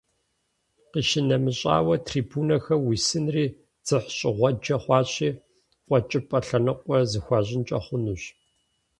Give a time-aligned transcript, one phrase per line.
[0.91, 3.45] КъищынэмыщӀауэ, трибунэхэм уисынри
[3.85, 5.29] дзыхьщӀыгъуэджэ хъуащи,
[5.87, 8.23] «КъуэкӀыпӀэ» лъэныкъуэр зэхуащӀынкӀэ хъунущ.